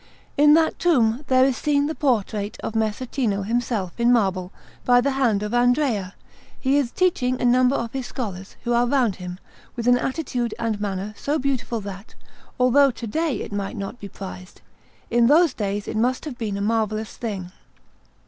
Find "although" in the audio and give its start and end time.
12.59-12.89